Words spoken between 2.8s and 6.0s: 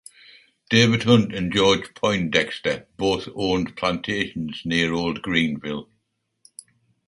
both owned plantations near Old Greenville.